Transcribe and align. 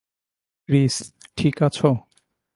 Chris, 0.69 0.95
ঠিক 1.35 1.55
আছো? 1.63 1.89